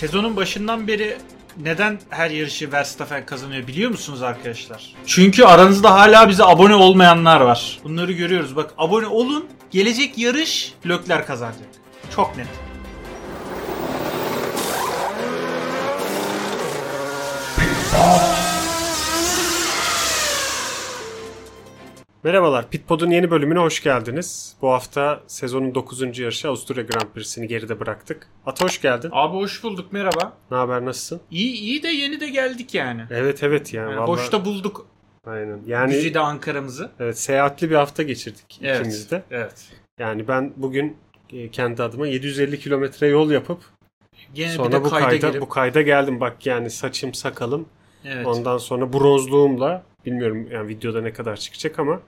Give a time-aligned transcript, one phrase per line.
[0.00, 1.16] Sezonun başından beri
[1.56, 4.94] neden her yarışı Verstappen kazanıyor biliyor musunuz arkadaşlar?
[5.06, 7.80] Çünkü aranızda hala bize abone olmayanlar var.
[7.84, 8.56] Bunları görüyoruz.
[8.56, 9.46] Bak abone olun.
[9.70, 11.68] Gelecek yarış Lökler kazanacak.
[12.16, 12.46] Çok net.
[22.24, 24.56] Merhabalar, Pitpod'un yeni bölümüne hoş geldiniz.
[24.62, 26.18] Bu hafta sezonun 9.
[26.18, 28.26] yarışı Avusturya Grand Prix'sini geride bıraktık.
[28.46, 29.10] Ata hoş geldin.
[29.12, 30.32] Abi hoş bulduk merhaba.
[30.50, 31.20] Ne haber, nasılsın?
[31.30, 33.02] İyi iyi de yeni de geldik yani.
[33.10, 33.90] Evet evet yani.
[33.90, 34.86] Yani vallahi- boşta bulduk
[35.26, 35.58] Aynen.
[35.66, 36.90] Yani Güzide Ankara'mızı.
[37.00, 38.76] evet, seyahatli bir hafta geçirdik Evet.
[38.80, 39.22] ikimiz de.
[39.30, 39.68] Evet.
[39.98, 40.96] Yani ben bugün
[41.32, 43.58] e, kendi adıma 750 kilometre yol yapıp
[44.34, 45.40] Gene bir sonra de bu kayda, kayda, girip.
[45.42, 46.20] bu kayda geldim.
[46.20, 47.66] Bak yani saçım sakalım
[48.04, 48.26] Evet.
[48.26, 52.00] Ondan sonra bronzluğumla bilmiyorum yani videoda ne kadar çıkacak ama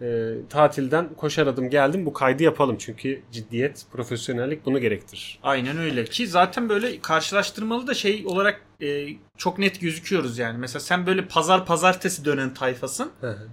[0.00, 2.06] e, tatilden koşar adım geldim.
[2.06, 5.38] Bu kaydı yapalım çünkü ciddiyet, profesyonellik bunu gerektirir.
[5.42, 10.58] Aynen öyle ki zaten böyle karşılaştırmalı da şey olarak e, çok net gözüküyoruz yani.
[10.58, 13.12] Mesela sen böyle pazar pazartesi dönen tayfasın.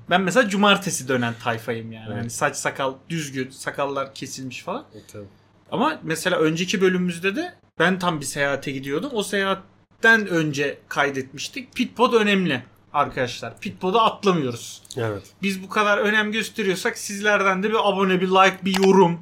[0.10, 2.06] Ben mesela cumartesi dönen tayfayım yani.
[2.08, 2.18] Evet.
[2.18, 4.86] Hani saç sakal düzgün, sakallar kesilmiş falan.
[4.96, 5.26] E, tabii.
[5.72, 9.10] Ama mesela önceki bölümümüzde de ben tam bir seyahate gidiyordum.
[9.14, 11.76] O seyahatten önce kaydetmiştik.
[11.76, 13.60] Pitpod önemli arkadaşlar.
[13.60, 14.82] Pitpod'u atlamıyoruz.
[14.98, 15.24] Evet.
[15.42, 19.20] Biz bu kadar önem gösteriyorsak sizlerden de bir abone, bir like, bir yorum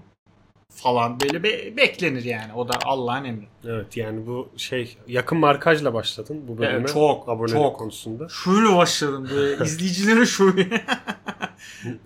[0.75, 2.53] falan böyle be- beklenir yani.
[2.53, 3.47] O da Allah'ın emri.
[3.65, 6.77] Evet yani bu şey yakın markajla başladın bu bölüme.
[6.79, 7.75] Evet, çok, abonelik çok.
[7.79, 8.29] konusunda.
[8.29, 10.67] Şöyle başladım böyle izleyicilere şöyle.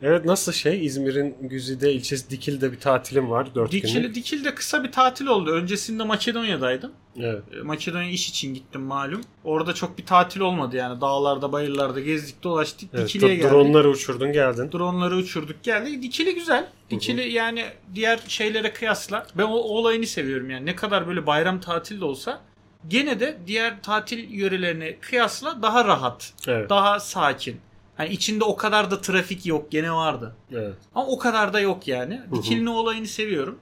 [0.02, 4.16] Evet nasıl şey İzmir'in Güzide ilçesi Dikil'de bir tatilim var 4 Dikili, günlük.
[4.16, 5.52] Dikili'de kısa bir tatil oldu.
[5.52, 6.92] Öncesinde Makedonya'daydım.
[7.20, 7.44] Evet.
[7.60, 9.22] E, Makedonya iş için gittim malum.
[9.44, 11.02] Orada çok bir tatil olmadı yani.
[11.02, 12.90] Dağlarda, bayırlarda gezdik, dolaştık.
[12.94, 13.08] evet.
[13.08, 13.52] Dikili'ye geldik.
[13.52, 14.72] Dronları uçurdun geldin.
[14.72, 16.04] Dronları uçurduk geldik.
[16.04, 16.68] Dikili güzel.
[16.90, 20.66] Dikili yani diğer şeylere kıyasla ben o, o olayını seviyorum yani.
[20.66, 22.42] Ne kadar böyle bayram tatil de olsa
[22.88, 26.70] gene de diğer tatil yörelerine kıyasla daha rahat, Evet.
[26.70, 27.60] daha sakin.
[27.98, 30.36] Hani içinde o kadar da trafik yok gene vardı.
[30.52, 30.76] evet.
[30.96, 32.22] Ama o kadar da yok yani.
[32.30, 32.36] hı.
[32.36, 33.58] Dikili'nin olayını seviyorum.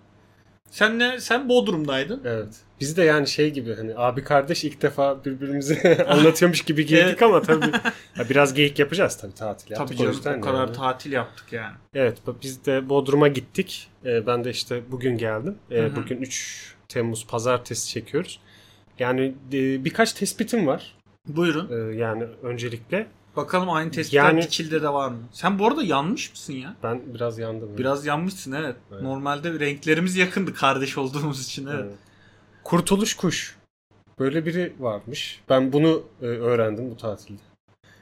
[0.72, 2.22] Sen ne sen Bodrum'daydın.
[2.26, 2.48] Evet.
[2.80, 7.24] Biz de yani şey gibi hani abi kardeş ilk defa birbirimize anlatıyormuş gibi girdik Evet.
[7.24, 7.72] ama tabii
[8.18, 9.88] ya biraz geyik yapacağız tabii tatil yaptık.
[9.88, 10.74] Tabii o canım yüzden o kadar yani.
[10.76, 11.76] tatil yaptık yani.
[11.94, 13.90] Evet biz de Bodrum'a gittik.
[14.06, 15.58] Ee, ben de işte bugün geldim.
[15.72, 18.40] Ee, bugün 3 Temmuz pazartesi çekiyoruz.
[19.00, 20.96] Yani e, birkaç tespitim var.
[21.28, 21.70] Buyurun.
[21.72, 25.18] Ee, yani öncelikle Bakalım aynı tespitler Yani- Dikili'de de var mı?
[25.32, 26.76] Sen bu arada yanmış mısın ya?
[26.84, 27.78] ben biraz yandım.
[27.78, 28.76] Biraz yanmışsın evet.
[28.92, 29.02] Evet.
[29.02, 31.80] Normalde renklerimiz yakındı kardeş olduğumuz için evet.
[31.84, 31.94] Evet.
[32.64, 33.56] Kurtuluş Kuş.
[34.20, 35.42] Böyle biri varmış.
[35.50, 37.42] Ben bunu e, öğrendim bu tatilde.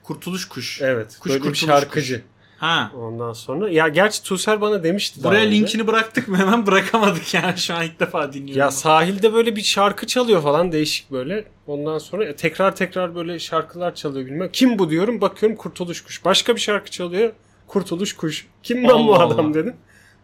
[0.03, 0.81] Kurtuluş kuş.
[0.81, 1.17] Evet.
[1.19, 2.23] Kuş böyle bir Kurtuluş şarkıcı.
[2.59, 2.91] Ha.
[2.97, 5.51] Ondan sonra ya gerçi Tuğser bana demişti Buraya önce.
[5.57, 6.37] linkini bıraktık mı?
[6.39, 7.57] Hemen bırakamadık yani.
[7.57, 8.59] Şu an ilk defa dinliyorum.
[8.59, 11.45] Ya sahilde böyle bir şarkı çalıyor falan değişik böyle.
[11.67, 14.49] Ondan sonra e, tekrar tekrar böyle şarkılar çalıyor bilmem.
[14.53, 16.25] Kim bu diyorum bakıyorum Kurtuluş Kuş.
[16.25, 17.31] Başka bir şarkı çalıyor
[17.67, 18.47] Kurtuluş Kuş.
[18.63, 19.53] Kim lan bu adam Allah.
[19.53, 19.75] dedim.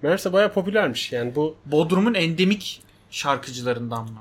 [0.01, 2.81] Meğerse baya popülermiş yani bu Bodrum'un endemik
[3.12, 4.19] şarkıcılarından mı?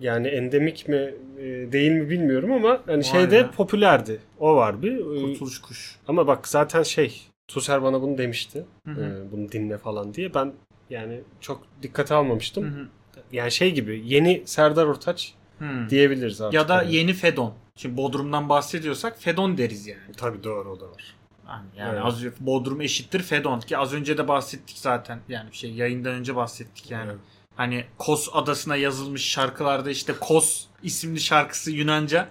[0.00, 1.42] yani endemik mi e,
[1.72, 3.50] değil mi bilmiyorum ama hani Vay şeyde be.
[3.56, 4.20] popülerdi.
[4.40, 4.96] O var bir.
[4.96, 5.96] E, Kurtuluş kuş.
[6.08, 7.20] Ama bak zaten şey
[7.52, 8.64] Tuser bana bunu demişti.
[8.86, 9.04] Hı hı.
[9.04, 10.34] E, bunu dinle falan diye.
[10.34, 10.52] Ben
[10.90, 12.64] yani çok dikkate almamıştım.
[12.64, 12.88] Hı hı.
[13.32, 15.90] Yani şey gibi yeni Serdar Ortaç Hı.
[15.90, 16.54] diyebiliriz artık.
[16.54, 16.94] Ya da yani.
[16.94, 17.54] yeni Fedon.
[17.76, 20.00] Şimdi Bodrum'dan bahsediyorsak Fedon deriz yani.
[20.16, 21.14] Tabii doğru o da var.
[21.48, 22.02] Yani, yani Evet.
[22.04, 25.18] az Bodrum eşittir Fedon ki az önce de bahsettik zaten.
[25.28, 27.10] Yani bir şey yayından önce bahsettik yani.
[27.10, 27.20] Evet.
[27.56, 32.28] Hani Kos adasına yazılmış şarkılarda işte Kos isimli şarkısı Yunanca,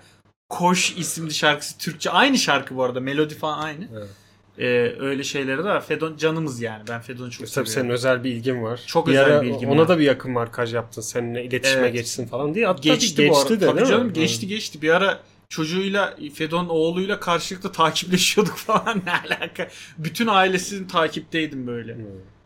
[0.49, 2.09] Koş isimli şarkısı Türkçe.
[2.09, 2.99] Aynı şarkı bu arada.
[2.99, 3.87] Melodi falan aynı.
[3.93, 4.09] Evet.
[4.57, 5.85] Ee, öyle şeyleri de var.
[5.85, 6.83] Fedon canımız yani.
[6.89, 7.91] Ben Fedon'u çok E, Tabii senin seviyorum.
[7.93, 8.81] özel bir ilgin var.
[8.87, 9.87] Çok bir özel bir ilgim Ona var.
[9.87, 11.01] da bir yakın markaj yaptın.
[11.01, 11.93] Seninle iletişime Evet.
[11.93, 12.65] geçsin falan diye.
[12.67, 13.49] Hatta Geçti, bir bu arada.
[13.49, 14.13] geçti de Tabii canım mi?
[14.13, 14.81] geçti geçti.
[14.81, 15.19] Bir ara
[15.49, 19.67] çocuğuyla Fedon oğluyla karşılıklı takipleşiyorduk falan ne alaka.
[19.97, 21.93] Bütün ailesinin takipteydim böyle.
[21.93, 21.97] Hı.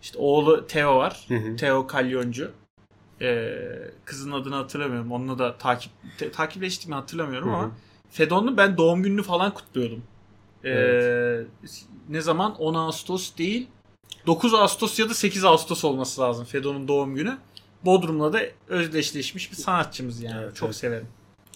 [0.01, 1.25] İşte oğlu Teo var.
[1.27, 1.55] Hı hı.
[1.55, 2.51] Teo Kalyoncu.
[3.22, 3.57] Ee,
[4.05, 5.11] kızın adını hatırlamıyorum.
[5.11, 7.58] Onunla da takip te- takipleştik mi hatırlamıyorum Hı hı.
[7.58, 7.72] ama
[8.11, 10.03] Fedon'un ben doğum gününü falan kutluyordum.
[10.66, 11.47] Ee, Evet.
[12.09, 12.56] Ne zaman?
[12.56, 13.67] 10 Ağustos değil.
[14.28, 17.38] 9 Ağustos ya da 8 Ağustos olması lazım Fedon'un doğum günü.
[17.85, 20.44] Bodrum'la da özdeşleşmiş bir sanatçımız yani.
[20.44, 20.76] Evet, Çok evet.
[20.76, 21.08] severim.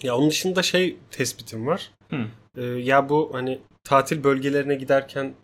[0.02, 1.90] Ya onun dışında şey tespitim var.
[2.10, 2.24] Hı.
[2.56, 5.34] Ee, ya bu hani tatil bölgelerine giderken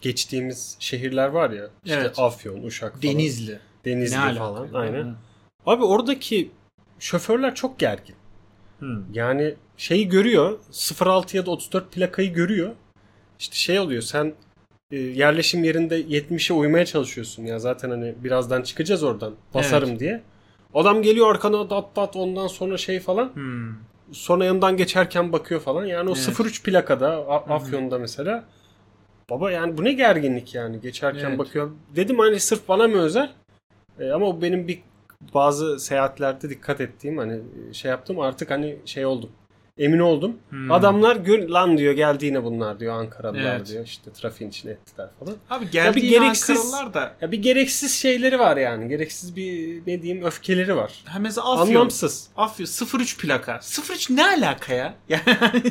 [0.00, 1.70] geçtiğimiz şehirler var ya.
[1.84, 2.18] İşte Evet.
[2.18, 3.02] Afyon, Uşak falan.
[3.02, 3.58] Denizli.
[3.84, 4.66] Denizli Ne falan.
[4.68, 4.78] Hı.
[4.78, 5.14] Aynen.
[5.66, 6.50] Abi oradaki
[6.98, 8.14] şoförler çok gergin.
[8.80, 9.02] Hı.
[9.12, 10.58] Yani şeyi görüyor.
[11.00, 12.74] 06 ya da 34 plakayı görüyor.
[13.40, 14.34] İşte şey oluyor sen
[14.90, 20.22] e, yerleşim yerinde 70'e uymaya çalışıyorsun ya zaten hani birazdan çıkacağız oradan basarım diye.
[20.74, 23.34] Adam geliyor arkana dat dat ondan sonra şey falan.
[23.34, 23.74] Hmm.
[24.12, 25.84] Sonra yanından geçerken bakıyor falan.
[25.84, 26.40] Yani o Evet.
[26.40, 28.44] 03 plakada Afyon'da mesela.
[29.30, 31.38] Baba yani bu ne gerginlik yani geçerken Evet.
[31.38, 31.70] bakıyor.
[31.96, 33.30] Dedim hani sırf bana mı özel?
[34.00, 34.82] E, ama o benim bir
[35.34, 37.40] bazı seyahatlerde dikkat ettiğim hani
[37.72, 39.30] şey yaptım artık hani şey oldum.
[39.80, 40.36] Emin oldum.
[40.50, 40.70] Hmm.
[40.70, 43.68] Adamlar gör, lan diyor geldi yine bunlar diyor Ankaralılar Evet.
[43.68, 43.84] diyor.
[43.84, 45.34] işte trafiğin içine ettiler falan.
[45.50, 48.88] Abi geldiği gereksiz- Ankaralılar da Ya bir gereksiz şeyleri var yani.
[48.88, 50.92] Gereksiz bir ne diyeyim öfkeleri var.
[51.04, 51.66] ha mesela Afyon.
[51.66, 52.28] Anlamsız.
[52.36, 52.66] Afyon
[53.00, 53.60] 03 plaka.
[53.90, 54.94] 03 ne alaka ya?
[55.08, 55.62] Yani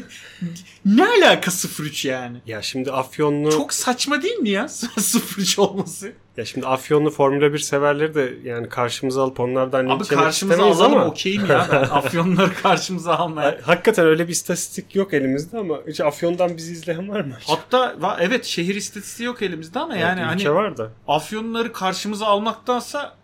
[0.85, 2.37] ne alaka 03 yani?
[2.45, 4.67] Ya şimdi Afyonlu Çok saçma değil mi ya
[5.37, 6.11] 03 olması?
[6.39, 11.05] Ya şimdi Afyonlu Formula 1 severleri de yani karşımıza alıp onlardan Abi karşımıza alalım ama
[11.05, 13.47] okeyim ya ben Afyonları karşımıza almaya.
[13.47, 17.33] Ha- hakikaten öyle bir istatistik yok elimizde ama hiç Afyon'dan bizi izleyen var mı?
[17.47, 20.91] Hatta evet şehir istatistiği yok elimizde ama yani Evet, hani ülke var da.
[21.07, 23.15] Afyonları karşımıza almaktansa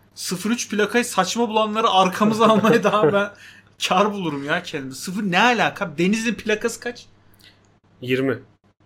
[0.46, 3.30] 03 plakayı saçma bulanları arkamıza almaya daha ben
[3.88, 4.94] kar bulurum ya kendimi.
[4.94, 5.98] Sıfır ne alaka?
[5.98, 7.06] Deniz'in plakası kaç?
[8.00, 8.38] 20.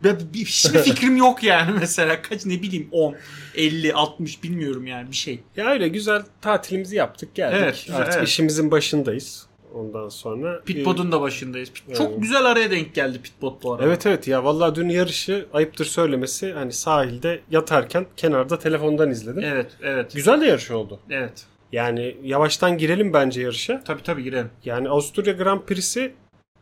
[0.05, 2.23] Ben bir, hiçbir fikrim yok yani mesela.
[2.23, 3.17] Kaç ne bileyim 10,
[3.55, 5.41] 50, 60 bilmiyorum yani bir şey.
[5.57, 7.59] Ya öyle güzel tatilimizi yaptık geldik.
[7.63, 8.29] Evet, güzel, Artık evet.
[8.29, 9.47] işimizin başındayız.
[9.75, 10.61] Ondan sonra.
[10.61, 11.69] Pitbot'un da başındayız.
[11.69, 11.97] Pit- Evet.
[11.97, 13.87] Çok güzel araya denk geldi Pitbot bu arada.
[13.87, 19.43] Evet evet ya vallahi dün yarışı ayıptır söylemesi hani sahilde yatarken kenarda telefondan izledim.
[19.45, 20.15] Evet, evet.
[20.15, 21.01] Güzel de yarış oldu.
[21.11, 21.47] Evet.
[21.73, 23.85] Yani yavaştan girelim bence yarışa.
[23.85, 24.51] Tabii tabii girelim.
[24.65, 26.13] Yani Avusturya Grand Prix'si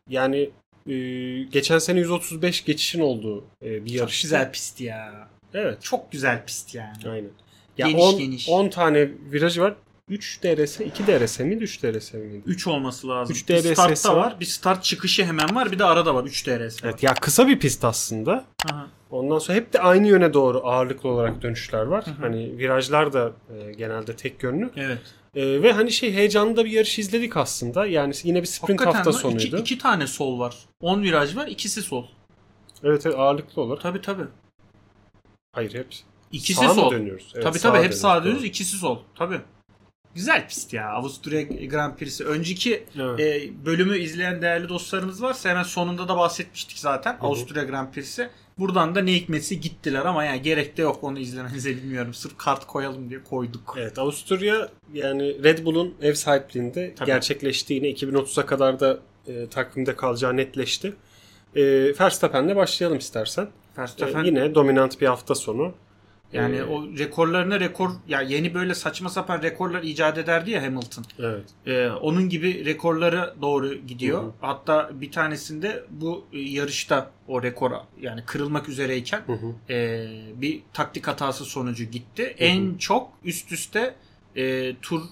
[0.08, 0.50] yani e,
[1.50, 4.23] geçen sene 135 geçişin olduğu e, bir Çok yarış.
[4.23, 5.29] güzel pist ya.
[5.55, 5.82] Evet.
[5.82, 6.96] Çok güzel pist yani.
[7.08, 7.31] Aynen.
[7.79, 8.49] Ya Geniş, 10 geniş.
[8.49, 9.75] 10 tane virajı var.
[10.08, 12.43] 3 DRS, 2 DRS miydi, 3 DRS miydi?
[12.46, 13.37] 3 olması lazım.
[13.37, 14.20] Üç bir DRS'si startta var.
[14.26, 14.37] var.
[14.40, 15.73] Bir start çıkışı hemen var.
[15.73, 16.25] Bir de arada var.
[16.25, 16.88] 3 DRS var.
[16.90, 18.44] Evet ya kısa bir pist aslında.
[18.70, 18.87] Aha.
[19.11, 22.06] Ondan sonra hep de aynı yöne doğru ağırlıklı olarak dönüşler var.
[22.06, 22.11] hı.
[22.20, 24.70] Hani virajlar da e, genelde tek yönlü.
[24.76, 24.99] Evet.
[25.38, 27.87] E, ve hani şey heyecanlı da bir yarış izledik aslında.
[27.87, 29.43] Yani yine bir sprint Hakikaten hafta sonuydu.
[29.43, 30.56] iki, iki tane sol var.
[30.81, 31.46] 10 viraj var.
[31.46, 32.05] ikisi sol.
[32.85, 33.82] Evet, evet ağırlıklı olarak.
[33.82, 34.25] Tabii tabii.
[35.52, 36.02] Hayır hepsi.
[36.32, 36.90] İkisi Sağa mı sol.
[36.90, 37.32] dönüyoruz?
[37.35, 38.44] Evet, tabii sağa tabii hep sağa dönüyoruz, dönüyoruz.
[38.44, 38.99] ikisi sol.
[39.14, 39.40] Tabii.
[40.14, 40.90] Güzel pist ya.
[40.90, 42.25] Avusturya Grand Prix'si.
[42.25, 43.20] Önceki Evet.
[43.20, 47.19] e, bölümü izleyen değerli dostlarımız varsa hemen sonunda da bahsetmiştik zaten.
[47.20, 48.31] Avusturya Grand Prix'si.
[48.59, 52.15] Buradan da ne hikmetse gittiler ama yani gerek de yok onu izlemenize bilmiyorum.
[52.15, 53.75] Sırf kart koyalım diye koyduk.
[53.79, 57.07] Evet Avusturya yani Red Bull'un ev sahipliğinde Tabii.
[57.07, 60.93] gerçekleştiğini 2030'a kadar da e, takvimde kalacağı netleşti.
[61.57, 61.63] E,
[62.01, 63.45] Verstappen'le başlayalım istersen.
[63.45, 65.75] E, Verstappen yine dominant bir hafta sonu.
[66.33, 71.05] Yani E, o rekorlarına rekor ya yeni böyle saçma sapan rekorlar icat ederdi ya Hamilton.
[71.19, 71.45] Evet.
[71.67, 74.23] Ee, onun gibi rekorlara doğru gidiyor.
[74.23, 74.33] Hı hı.
[74.41, 79.73] Hatta bir tanesinde bu e, yarışta o rekora yani kırılmak üzereyken Hı hı.
[79.73, 82.35] e, bir taktik hatası sonucu gitti.
[82.39, 83.95] En çok üst üste
[84.37, 85.03] e, tur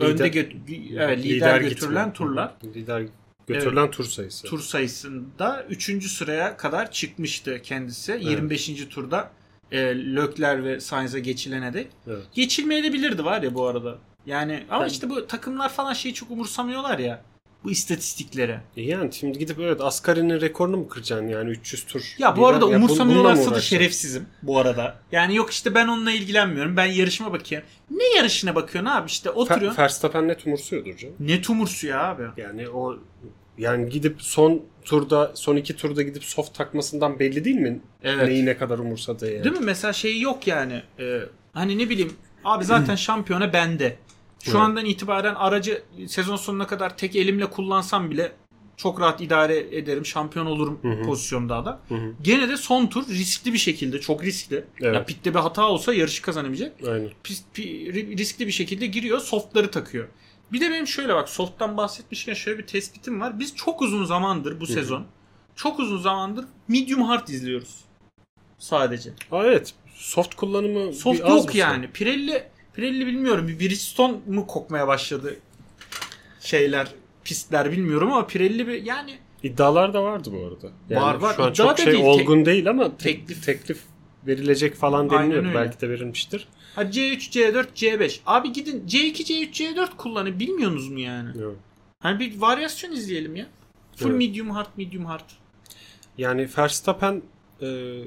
[0.00, 2.12] önde gö- evet, lider, götürülen gitme.
[2.26, 2.50] turlar.
[2.62, 2.74] Hı hı.
[2.74, 3.02] Lider
[3.46, 4.46] götürülen tur sayısı.
[4.46, 6.10] Tur sayısında 3.
[6.10, 8.18] sıraya kadar çıkmıştı kendisi.
[8.22, 8.88] 25.
[8.90, 9.30] turda
[9.72, 9.78] e,
[10.14, 11.86] Lökler ve Sainz'a geçilene dek.
[12.06, 12.22] Evet.
[12.32, 13.98] Geçilmeyebilirdi var ya bu arada.
[14.26, 17.22] Yani ama Ben- işte bu takımlar falan şeyi çok umursamıyorlar ya.
[17.64, 18.58] Bu istatistikleri.
[18.76, 22.14] E Yani şimdi gidip evet Asgari'nin rekorunu mu kıracaksın yani 300 tur?
[22.18, 24.98] Ya bu arada Ya umursamıyorlarsa da şerefsizim bu arada.
[25.12, 26.76] Yani yok işte ben onunla ilgilenmiyorum.
[26.76, 27.68] Ben yarışıma bakıyorum.
[27.90, 29.78] Ne yarışına bakıyorsun abi işte oturuyorsun.
[29.78, 31.14] Fer- Verstappen net umursuyordur canım.
[31.20, 32.22] ne tumursu ya abi.
[32.36, 32.96] Yani o
[33.58, 37.80] yani gidip son turda son iki turda gidip soft takmasından belli değil mi?
[38.02, 38.28] Evet.
[38.28, 39.44] Neyi ne kadar umursadığı yani.
[39.44, 39.64] Değil mi?
[39.64, 40.82] Mesela şeyi yok yani.
[41.00, 41.20] Ee,
[41.52, 42.12] hani ne bileyim
[42.44, 43.96] abi zaten şampiyona bende.
[44.42, 44.60] Şu Evet.
[44.60, 48.32] andan itibaren aracı sezon sonuna kadar tek elimle kullansam bile
[48.76, 50.06] çok rahat idare ederim.
[50.06, 51.02] Şampiyon olurum Hı hı.
[51.02, 51.80] pozisyonda da.
[51.88, 52.12] Hı hı.
[52.22, 54.64] Gene de son tur riskli bir şekilde, çok riskli.
[54.80, 54.94] Evet.
[54.94, 56.72] Ya pitte bir hata olsa yarışı kazanamayacak.
[56.88, 57.10] Aynen.
[57.24, 60.08] Pis- pi- ri- riskli bir şekilde giriyor, softları takıyor.
[60.54, 63.38] Bir de benim şöyle bak soft'tan bahsetmişken şöyle bir tespitim var.
[63.38, 65.06] Biz çok uzun zamandır bu sezon
[65.56, 67.76] çok uzun zamandır medium hard izliyoruz.
[68.58, 69.10] Sadece.
[69.32, 69.74] Aa, evet.
[69.94, 71.90] Soft kullanımı Soft bir yok yani.
[71.90, 75.36] Pirelli Pirelli bilmiyorum bir Bridgestone mu kokmaya başladı
[76.40, 76.88] şeyler
[77.24, 80.72] pistler bilmiyorum ama Pirelli bir yani İddialar da vardı bu arada.
[80.88, 81.34] Yani Var, var.
[81.34, 83.44] Şu an İddia çok şey değil, olgun değil ama te- teklif.
[83.44, 83.80] teklif
[84.26, 85.54] verilecek falan deniliyor.
[85.54, 86.48] Belki de verilmiştir.
[86.74, 88.20] Ha C3, C4, C5.
[88.26, 91.30] Abi gidin C2, C3, C4 kullanın bilmiyorsunuz mu yani?
[91.38, 91.56] Evet.
[92.00, 93.46] Hani bir varyasyon izleyelim ya.
[93.96, 94.18] Full Evet.
[94.18, 95.30] medium hard, medium hard.
[96.18, 97.22] Yani Verstappen
[97.62, 97.98] e,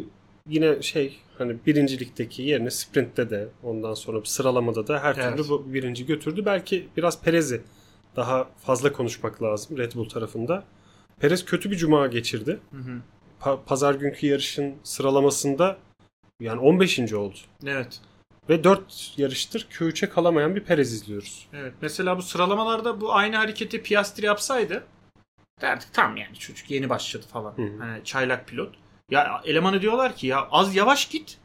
[0.50, 5.38] yine şey hani birincilikteki yerine sprintte de ondan sonra sıralamada da her Evet.
[5.38, 6.46] türlü bu birinci götürdü.
[6.46, 7.62] Belki biraz Perez'i
[8.16, 10.64] daha fazla konuşmak lazım Red Bull tarafında.
[11.20, 12.60] Perez kötü bir cuma geçirdi.
[12.72, 13.02] Hı hı.
[13.42, 15.78] Pa- pazar günkü yarışın sıralamasında
[16.40, 17.14] yani 15.
[17.14, 17.36] oldu.
[17.66, 18.00] Evet.
[18.50, 21.48] Ve 4 yarıştır Q3'e kalamayan bir Perez izliyoruz.
[21.54, 21.74] Evet.
[21.82, 24.84] Mesela bu sıralamalarda bu aynı hareketi Piastri yapsaydı
[25.62, 27.54] derdik tam yani çocuk yeni başladı falan.
[27.58, 27.80] Hı hı.
[27.80, 28.76] Hani çaylak pilot.
[29.12, 31.38] Ya elemanı diyorlar ki ya az yavaş git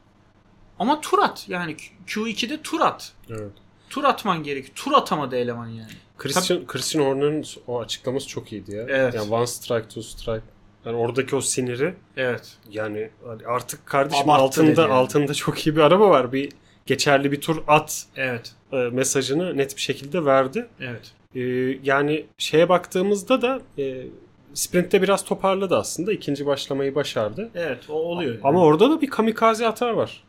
[0.78, 1.44] ama tur at.
[1.48, 3.12] Yani Q2'de tur at.
[3.30, 3.52] Evet.
[3.90, 4.74] Tur atman gerek.
[4.76, 5.92] Tur atamadı eleman yani.
[6.18, 8.82] Christian, Christian Horner'ın o açıklaması çok iyiydi ya.
[8.88, 9.14] Evet.
[9.14, 10.44] Yani one strike, two strike.
[10.84, 12.56] Yani oradaki o siniri Evet.
[12.70, 14.92] yani hani artık kardeşim Abarttı altında yani.
[14.92, 16.32] altında çok iyi bir araba var.
[16.32, 16.52] Bir
[16.86, 18.52] geçerli bir tur at Evet.
[18.72, 20.66] e, mesajını net bir şekilde verdi.
[20.80, 21.12] Evet.
[21.34, 21.40] E,
[21.82, 24.06] yani şeye baktığımızda da e,
[24.54, 26.12] sprintte biraz toparladı aslında.
[26.12, 27.50] İkinci başlamayı başardı.
[27.54, 28.38] Evet o oluyor.
[28.42, 30.24] Ama orada da bir kamikaze hata var.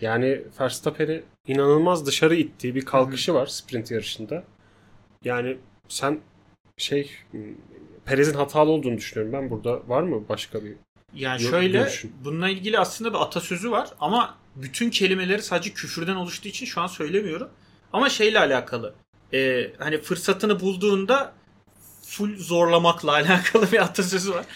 [0.00, 4.44] Yani Verstappen'i inanılmaz dışarı ittiği bir kalkışı var sprint yarışında.
[5.24, 5.56] Yani
[5.88, 6.20] sen
[6.76, 7.10] şey
[8.04, 9.88] Perez'in hatalı olduğunu düşünüyorum ben burada.
[9.88, 10.72] Var mı başka bir?
[11.14, 12.12] Yani şöyle görüşün.
[12.24, 16.86] bununla ilgili aslında bir atasözü var ama bütün kelimeleri sadece küfürden oluştuğu için şu an
[16.86, 17.48] söylemiyorum.
[17.92, 18.94] Ama şeyle alakalı.
[19.32, 21.32] Ee, hani fırsatını bulduğunda
[22.06, 24.46] full zorlamakla alakalı bir atasözü var.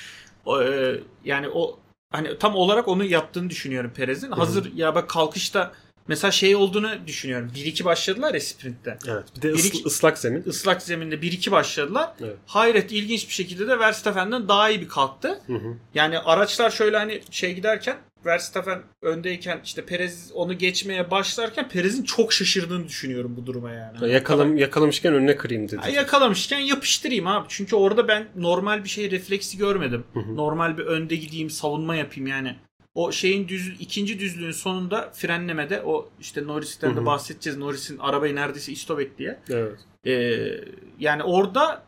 [0.46, 1.78] O, e, yani o
[2.12, 4.30] hani tam olarak onu yaptığını düşünüyorum Perez'in.
[4.30, 5.72] Hazır ya bak kalkışta
[6.08, 7.50] mesela şey olduğunu düşünüyorum.
[7.54, 8.98] 1-2 başladılar ya sprintte.
[9.08, 9.24] Evet.
[9.36, 10.42] Bir de Bir ıs- iki- ıslak zemin.
[10.46, 12.10] Islak zeminde 1-2 başladılar.
[12.20, 12.36] Evet.
[12.46, 15.40] Hayret ilginç bir şekilde de Verstappen'den daha iyi bir kalktı.
[15.46, 15.76] Hı hı.
[15.94, 17.96] Yani araçlar şöyle hani şey giderken
[18.26, 23.98] Verstappen öndeyken işte Perez onu geçmeye başlarken Perez'in çok şaşırdığını düşünüyorum bu duruma yani.
[23.98, 25.80] Hani Yakalam, yakalamışken önüne kırayım dedi.
[25.84, 27.46] Ya yakalamışken yapıştırayım abi.
[27.48, 30.04] Çünkü orada ben normal bir şey refleksi görmedim.
[30.12, 30.36] Hı hı.
[30.36, 32.56] Normal bir önde gideyim, savunma yapayım yani.
[32.94, 37.58] O şeyin düz ikinci düzlüğün sonunda frenlemede o işte Norris'ten de bahsedeceğiz.
[37.58, 39.38] Norris'in arabayı neredeyse istop diye.
[39.50, 39.78] Evet.
[40.06, 40.48] Ee,
[40.98, 41.82] yani orada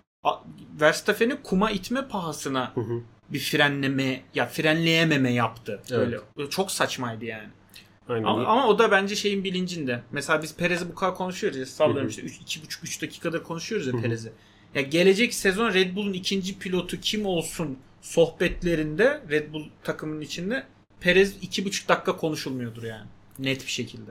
[0.81, 3.01] Verstappen'i kuma itme pahasına Hı hı.
[3.33, 5.83] Bir frenleme ya frenleyememe yaptı.
[5.91, 6.21] Evet.
[6.37, 6.51] Böyle.
[6.51, 7.49] Çok saçmaydı yani.
[8.09, 8.25] Aynen.
[8.25, 10.03] Ama, ama o da bence şeyin bilincinde.
[10.13, 11.67] Mesela biz Perez'i bu kadar konuşuyoruz ya.
[11.67, 13.93] Sallıyorum işte 2,5-3 dakikadır konuşuyoruz ya.
[14.01, 14.33] Perez'i.
[14.75, 20.67] Ya gelecek sezon Red Bull'un ikinci pilotu kim olsun sohbetlerinde Red Bull takımının içinde
[21.01, 23.07] Perez 2,5 dakika konuşulmuyordur yani.
[23.39, 24.11] Net bir şekilde.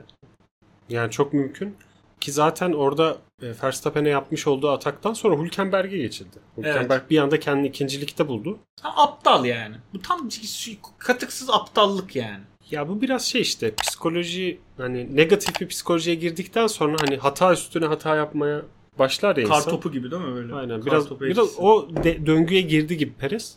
[0.88, 1.76] Yani çok mümkün.
[2.20, 6.38] Ki zaten orada e, Verstappen'e yapmış olduğu ataktan sonra Hülkenberg'e geçildi.
[6.58, 8.58] Hülkenberg bir anda kendini ikincilikte buldu.
[8.84, 9.76] Aptal yani.
[9.94, 10.28] Bu tam
[10.98, 12.40] katıksız aptallık yani.
[12.70, 17.86] Ya bu biraz şey işte psikoloji hani negatif bir psikolojiye girdikten sonra hani hata üstüne
[17.86, 18.62] hata yapmaya
[18.98, 19.70] başlar ya Kar insan.
[19.70, 20.54] topu gibi değil mi böyle?
[20.54, 21.60] Aynen Kar biraz biraz etkisi.
[21.62, 23.56] o de- döngüye girdi gibi Perez.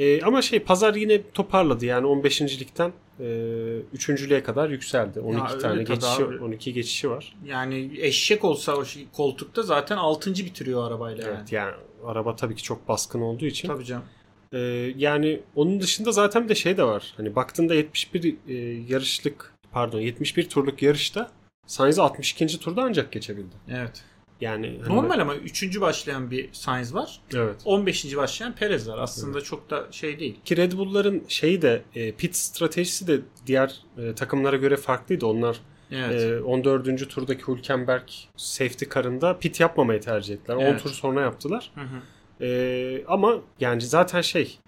[0.00, 2.60] Ee, ama şey pazar yine toparladı yani 15.
[2.60, 5.20] ligden e, 3.lüğe kadar yükseldi.
[5.20, 6.38] 12 öyle tane geçişi abi.
[6.38, 7.36] 12 geçişi var.
[7.44, 10.30] Yani eşek olsa o şey, koltukta zaten 6.
[10.34, 11.36] bitiriyor arabayla yani.
[11.38, 13.68] Evet yani araba tabii ki çok baskın olduğu için.
[13.68, 14.04] Tabii canım.
[14.52, 14.58] Ee,
[14.96, 17.14] yani onun dışında zaten bir de şey de var.
[17.16, 18.54] Hani baktığında 71 e,
[18.88, 21.30] yarışlık pardon 71 turluk yarışta
[21.66, 22.60] Sainz'i 62.
[22.60, 23.56] turda ancak geçebildi.
[23.68, 24.04] Evet.
[24.40, 25.80] Yani hani- Normal ama 3.
[25.80, 27.20] başlayan bir Sainz var.
[27.34, 27.56] Evet.
[27.64, 28.16] 15.
[28.16, 28.98] başlayan Perez var.
[28.98, 30.40] Aslında çok da şey değil.
[30.44, 35.26] Ki Red Bull'ların şeyi de e, pit stratejisi de diğer e, takımlara göre farklıydı.
[35.26, 35.60] Onlar
[35.92, 36.22] Evet.
[36.22, 37.08] e, 14.
[37.08, 40.56] turdaki Hülkenberg safety car'ında pit yapmamayı tercih ettiler.
[40.56, 40.82] 10 Evet.
[40.82, 41.72] tur sonra yaptılar.
[41.74, 42.44] Hı hı.
[42.44, 44.58] E, ama yani zaten şey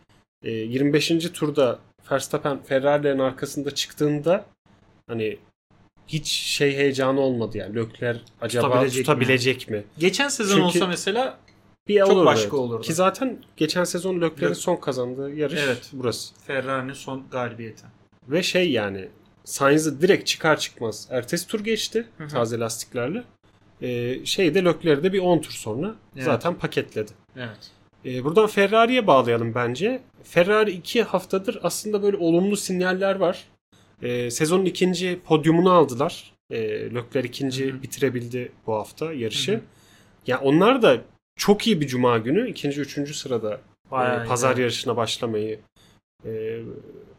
[0.42, 1.08] e, 25.
[1.34, 1.78] turda
[2.12, 4.44] Verstappen Ferrari'lerin arkasında çıktığında
[5.08, 5.38] hani
[6.08, 7.76] hiç şey heyecanı olmadı yani.
[7.76, 9.76] Leclerc acaba Tutabilecek tutabilecek, mi?
[9.76, 9.84] mi?
[9.98, 11.38] Geçen sezon Çünkü- olsa mesela
[11.88, 12.82] Bir Çok olurdu, başka olurdu.
[12.82, 15.90] Ki zaten geçen sezon Leclerc'in Le- son kazandığı yarış Evet.
[15.92, 16.34] burası.
[16.46, 17.82] Ferrari'nin son galibiyeti.
[18.28, 19.08] Ve şey yani
[19.44, 22.28] Sainz'ı direkt çıkar çıkmaz ertesi tur geçti Hı hı.
[22.28, 23.24] taze lastiklerle.
[23.82, 26.24] Ee, şeyde Leclerc'i de bir 10 tur sonra Evet.
[26.24, 27.10] zaten paketledi.
[27.36, 27.70] Evet.
[28.04, 30.02] Ee, buradan Ferrari'ye bağlayalım bence.
[30.22, 33.44] Ferrari 2 haftadır aslında böyle olumlu sinyaller var.
[34.02, 36.32] Ee, sezonun ikinci podyumunu aldılar.
[36.50, 36.58] Ee,
[36.94, 37.82] Leclerc ikinci Hı hı.
[37.82, 39.52] bitirebildi bu hafta yarışı.
[39.52, 39.60] Hı hı.
[40.26, 41.00] Ya onlar da
[41.36, 44.60] çok iyi bir cuma günü ikinci üçüncü sırada Bayağı e, pazar iyi.
[44.60, 45.60] yarışına başlamayı
[46.26, 46.60] e,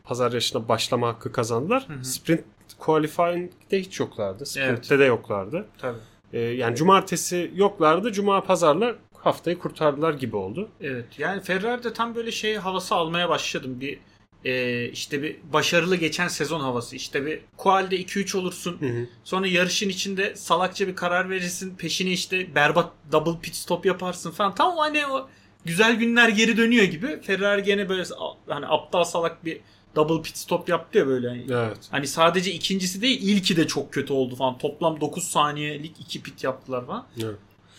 [0.04, 1.86] pazar yarışına başlama hakkı kazandılar.
[1.88, 2.04] Hı hı.
[2.06, 2.44] Sprint
[2.80, 4.46] qualifying'de hiç yoklardı.
[4.46, 5.66] Sprint'te de yoklardı.
[5.78, 5.98] Tabii.
[6.34, 8.12] E, yani cumartesi yoklardı.
[8.12, 10.70] Cuma pazarla haftayı kurtardılar gibi oldu.
[10.82, 11.06] Evet.
[11.18, 13.78] Yani Ferrari'de tam böyle şey havası almaya başladım.
[13.82, 14.00] Bir
[14.46, 16.96] e, işte bir başarılı geçen sezon havası.
[16.96, 18.78] İşte bir kualde 2-3 olursun.
[19.24, 21.76] Sonra yarışın içinde salakça bir karar verirsin.
[21.76, 24.56] Peşine işte berbat double pit stop yaparsın falan.
[24.56, 25.30] Tam hani o
[25.66, 27.22] güzel günler geri dönüyor gibi.
[27.22, 28.04] Ferrari gene böyle
[28.48, 29.60] hani aptal salak bir
[29.96, 31.28] double pit stop yaptı ya böyle.
[31.28, 31.78] Hani, Evet.
[31.92, 34.58] hani sadece ikincisi değil ilki de çok kötü oldu falan.
[34.58, 37.08] Toplam 9 saniyelik iki pit yaptılar falan.
[37.24, 37.36] Evet.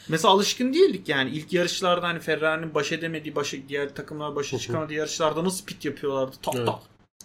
[0.08, 1.30] Mesela alışkın değildik yani.
[1.30, 6.36] ilk yarışlarda hani Ferrari'nin baş edemediği, başı, diğer takımlar başa çıkamadığı yarışlarda nasıl pit yapıyorlardı?
[6.42, 6.66] Tak Evet.
[6.66, 6.78] tak.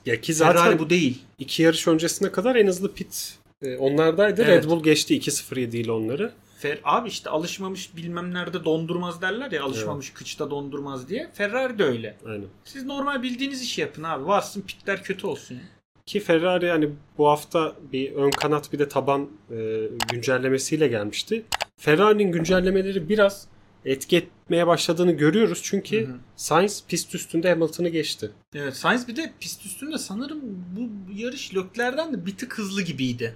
[0.05, 1.21] Ya ki zaten Ferrari bu değil.
[1.39, 4.43] iki yarış öncesine kadar en hızlı pit e, onlardaydı.
[4.43, 4.63] Evet.
[4.63, 6.31] Red Bull geçti 2-0-7 ile onları.
[6.57, 11.29] Fer abi işte alışmamış bilmem nerede dondurmaz derler ya alışmamış kıçta dondurmaz diye.
[11.33, 12.17] Ferrari de öyle.
[12.25, 12.45] Aynen.
[12.65, 14.25] Siz normal bildiğiniz işi yapın abi.
[14.27, 15.55] Varsın pitler kötü olsun.
[15.55, 15.61] ya.
[16.05, 21.45] Ki Ferrari yani bu hafta bir ön kanat bir de taban e, güncellemesiyle gelmişti.
[21.79, 23.47] Ferrari'nin güncellemeleri biraz
[23.85, 25.59] etki etmeye başladığını görüyoruz.
[25.63, 26.15] Çünkü Hı hı.
[26.35, 28.31] Sainz pist üstünde Hamilton'ı geçti.
[28.55, 30.39] Evet Sainz bir de pist üstünde sanırım
[30.75, 33.35] bu yarış Lökler'den de bir tık hızlı gibiydi.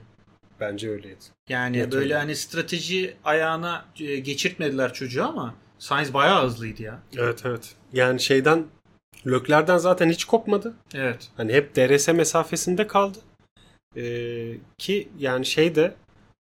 [0.59, 1.23] Bence öyleydi.
[1.50, 2.15] Yani Evet, böyle öyle.
[2.15, 7.00] hani strateji ayağına e, geçirtmediler çocuğu ama Sainz bayağı hızlıydı ya.
[7.17, 7.75] Evet evet.
[7.93, 8.65] Yani şeyden
[9.27, 10.73] Lökler'den zaten hiç kopmadı.
[10.93, 11.29] Evet.
[11.38, 13.17] Hani hep DRS mesafesinde kaldı.
[13.97, 15.95] Ee, ki yani şey de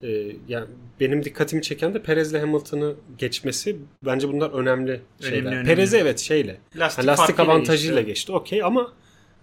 [0.03, 0.65] e, yani
[0.99, 5.51] benim dikkatimi çeken de Perez'le Hamilton'ı geçmesi bence bunlar önemli şeyler.
[5.51, 5.65] önemli.
[5.67, 8.07] Perez'e evet şeyle Lastik, Yani lastik avantajıyla geçti.
[8.11, 8.31] geçti.
[8.31, 8.93] Okey ama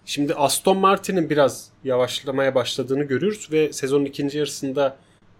[0.07, 4.97] şimdi Aston Martin'in biraz yavaşlamaya başladığını görüyoruz ve sezonun ikinci yarısında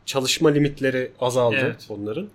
[0.07, 1.87] çalışma limitleri azaldı Evet.
[1.89, 2.29] onların.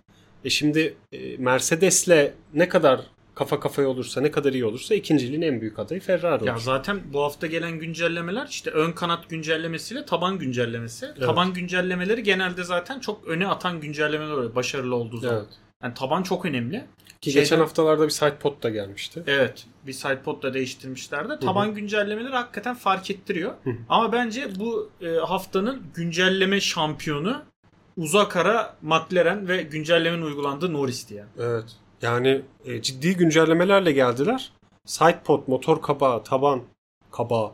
[0.45, 3.01] E şimdi e, Mercedes'le ne kadar
[3.39, 6.61] kafa kafaya olursa, ne kadar iyi olursa ikinciliğin en büyük adayı Ferrari Ya olur.
[6.61, 11.13] zaten bu hafta gelen güncellemeler işte ön kanat güncellemesiyle taban güncellemesi.
[11.19, 15.37] Taban güncellemeleri genelde zaten çok öne atan güncellemeler oluyor başarılı olduğu zaman.
[15.37, 15.47] Evet.
[15.83, 16.85] Yani taban çok önemli.
[17.21, 19.23] Ki Şeyden- geçen haftalarda bir side pod da gelmişti.
[19.27, 19.65] Evet.
[19.87, 21.39] Bir sidepod da değiştirmişlerdi.
[21.45, 23.53] Taban güncellemeleri hakikaten fark ettiriyor.
[23.89, 27.41] Ama bence bu e, haftanın güncelleme şampiyonu
[27.97, 31.25] uzak ara McLaren ve güncellemenin uygulandığı Norris'ti ya.
[31.39, 31.65] Evet.
[32.01, 34.51] Yani e, ciddi güncellemelerle geldiler.
[34.85, 36.61] Sidepod, motor kabağı, taban
[37.11, 37.51] kabağı,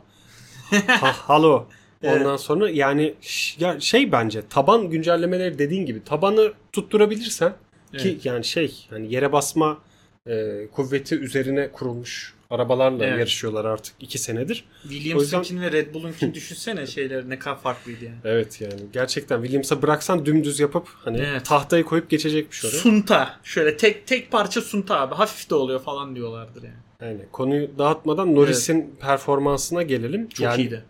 [0.86, 1.66] ha, halo.
[2.02, 2.20] Evet.
[2.20, 3.14] Ondan sonra yani
[3.58, 7.50] ya şey bence taban güncellemeleri dediğin gibi tabanı tutturabilirsen
[7.98, 8.24] ki Evet.
[8.26, 9.78] yani şey hani yere basma
[10.26, 13.18] e, kuvveti üzerine kurulmuş arabalarla Evet.
[13.18, 14.64] yarışıyorlar artık iki senedir.
[14.82, 18.16] Williams'ınkini ve Red Bull'unkini düşünsene şeyler ne kadar farklıydı yani.
[18.24, 21.44] Evet yani gerçekten Williams'a bıraksan dümdüz yapıp hani Evet.
[21.44, 22.76] tahtayı koyup geçecekmiş oraya.
[22.76, 23.40] Sunta.
[23.44, 25.14] Şöyle tek tek parça sunta abi.
[25.14, 26.76] Hafif de oluyor falan diyorlardır yani.
[27.00, 30.28] Yani konuyu dağıtmadan Norris'in performansına gelelim.
[30.28, 30.84] Çok yani iyiydi.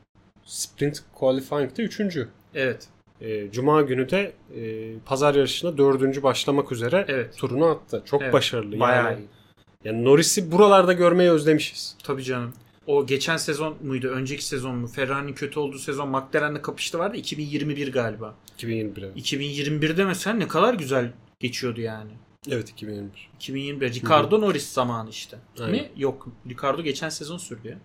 [0.44, 2.28] Sprint Qualifying'de üçüncü.
[2.54, 2.86] Evet.
[3.20, 7.36] E, Cuma günü de e, pazar yarışına dördüncü başlamak üzere Evet.
[7.36, 8.02] turunu attı.
[8.04, 8.32] Çok Evet.
[8.32, 8.80] başarılı.
[8.80, 9.35] Bayağı yani, iyi.
[9.86, 11.96] Yani Norris'i buralarda görmeyi özlemişiz.
[12.02, 12.52] Tabii canım.
[12.86, 14.08] O geçen sezon muydu?
[14.08, 14.86] Önceki sezon mu?
[14.86, 17.16] Ferrari'nin kötü olduğu sezon McLaren'le kapıştı vardı.
[17.16, 18.34] 2021 galiba.
[18.58, 19.20] 2021'e.
[19.20, 22.10] 2021'de mesela ne kadar güzel geçiyordu yani.
[22.50, 23.30] Evet 2021.
[23.36, 23.94] 2021.
[23.94, 25.38] Ricardo Norris zamanı işte.
[25.60, 25.72] Aynen.
[25.72, 25.90] Mi?
[25.96, 26.28] Yok.
[26.48, 27.78] Ricardo geçen sezon sürdü ya.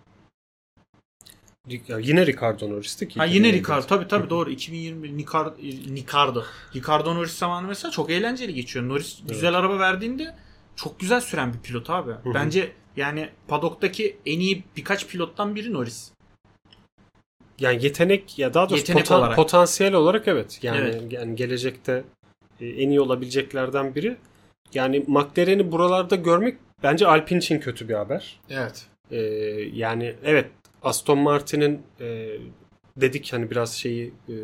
[1.88, 3.18] Ya yine Ricardo Norris'ti ki.
[3.18, 3.58] Ha yine 2021'de.
[3.58, 3.86] Ricardo.
[3.86, 4.50] Tabii tabii doğru.
[4.50, 5.56] 2021 Ricardo,
[5.96, 6.44] Ricardo.
[6.74, 8.88] Ricardo Norris zamanı mesela çok eğlenceli geçiyor.
[8.88, 10.34] Norris güzel araba verdiğinde
[10.76, 12.12] çok güzel süren bir pilot abi.
[12.34, 16.12] Bence yani padoktaki en iyi birkaç pilottan biri Norris.
[17.60, 19.36] Yani yetenek ya daha doğrusu Yetenek potan- olarak.
[19.36, 20.58] potansiyel olarak evet.
[20.62, 21.12] Yani, Evet.
[21.12, 22.04] yani gelecekte
[22.60, 24.16] e, en iyi olabileceklerden biri.
[24.74, 28.40] Yani McLaren'i buralarda görmek bence Alpine için kötü bir haber.
[28.50, 28.86] Evet.
[29.10, 29.16] Ee,
[29.72, 30.46] yani evet
[30.82, 32.28] Aston Martin'in e,
[32.96, 34.34] dedik hani biraz şeyi e,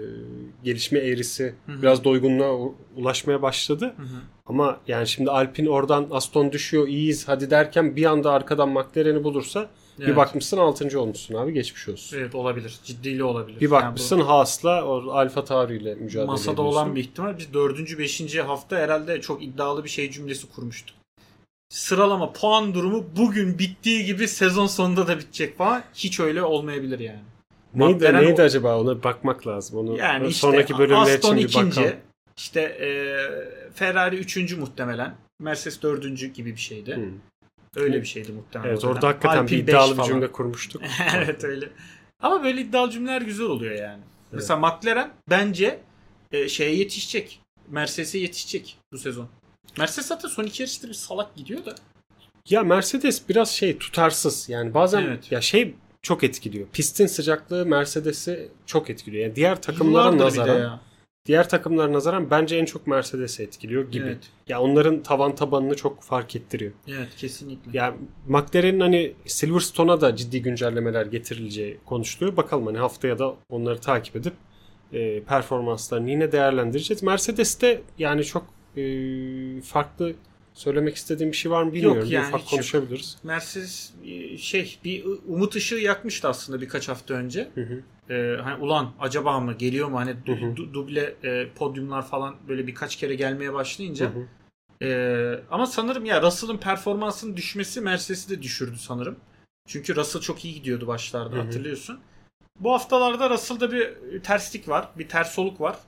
[0.65, 1.83] gelişme eğrisi Hı hı.
[1.83, 3.95] biraz doygunluğa ulaşmaya başladı.
[3.97, 4.21] Hı hı.
[4.49, 9.69] Ama yani şimdi Alpine oradan Aston düşüyor iyiyiz hadi derken bir anda arkadan McLaren'i bulursa
[9.99, 10.17] bir Evet.
[10.17, 11.01] bakmışsın 6.
[11.01, 12.17] olmuşsun abi geçmiş olsun.
[12.19, 12.79] Evet olabilir.
[12.85, 13.61] Ciddili olabilir.
[13.61, 16.73] Bir bakmışsın Haas'la o Alfa Tauri ile Yani bu mücadele masada ediyorsun.
[16.73, 17.39] olan bir ihtimal.
[17.39, 20.97] Biz dördüncü, beşinci hafta herhalde çok iddialı bir şey cümlesi kurmuştuk.
[21.69, 25.83] Sıralama puan durumu bugün bittiği gibi sezon sonunda da bitecek falan.
[25.95, 27.21] Hiç öyle olmayabilir yani.
[27.75, 29.79] Neydi, McLaren neydi acaba ona bakmak lazım.
[29.79, 31.97] Onu Yani işte sonraki bölümler Aston için bir ikinci, bakalım.
[32.39, 32.89] İşte e,
[33.75, 35.15] Ferrari üçüncü muhtemelen.
[35.39, 36.97] Mercedes dördüncü gibi bir şeydi.
[36.97, 37.81] Hı.
[37.81, 38.71] Öyle bir şeydi muhtemelen.
[38.71, 40.83] Evet orada hakikaten Alpine bir iddialı bir cümle kurmuştuk.
[41.17, 41.69] evet öyle.
[42.23, 44.03] Ama böyle iddialı cümleler güzel oluyor yani.
[44.33, 45.81] Mesela McLaren bence
[46.33, 47.41] e, şeye yetişecek.
[47.69, 49.29] Mercedes'e yetişecek bu sezon.
[49.79, 51.75] Mercedes zaten son iki yarıştır bir salak gidiyor da.
[52.49, 54.49] Ya Mercedes biraz şey tutarsız.
[54.49, 55.33] Yani bazen Evet.
[55.33, 56.69] ya şey çok etkiliyor.
[56.73, 59.25] Pistin sıcaklığı Mercedes'i çok etkiliyor.
[59.25, 60.81] Yani diğer takımlara nazaran.
[61.29, 64.05] Diğer takımlara nazaran bence en çok Mercedes'i etkiliyor gibi.
[64.07, 64.31] Evet.
[64.49, 66.73] Ya onların tavan tabanını çok fark ettiriyor.
[66.89, 67.79] Evet kesinlikle.
[67.79, 67.95] Ya
[68.27, 72.37] McLaren'in hani Silverstone'a da ciddi güncellemeler getirileceği konuşuluyor.
[72.37, 74.33] Bakalım hani haftaya da onları takip edip
[74.93, 77.03] e, performanslarını yine değerlendireceğiz.
[77.03, 78.83] Mercedes'te yani çok e,
[79.61, 80.15] farklı
[80.59, 82.03] söylemek istediğim bir şey var mı bilmiyorum.
[82.05, 82.51] Bir yani ufak hiç yok.
[82.51, 83.17] konuşabiliriz.
[83.23, 87.49] Mercedes e, şey bir umut ışığı yakmıştı aslında birkaç hafta önce.
[87.55, 87.83] Hı hı.
[88.15, 90.55] Ee, hani ulan acaba mı geliyor mu hani Hı hı.
[90.55, 94.07] du- duble e, podyumlar falan böyle birkaç kere gelmeye başlayınca.
[94.07, 94.27] Hı hı.
[94.87, 99.17] Ee, ama sanırım ya Russell'ın performansının düşmesi Mercedes'i de düşürdü sanırım.
[99.67, 101.45] Çünkü Russell çok iyi gidiyordu başlarda Hı hı.
[101.45, 102.01] hatırlıyorsun.
[102.61, 104.89] Bu haftalarda Russell'da bir terslik var.
[104.99, 105.79] Bir ters soluk var.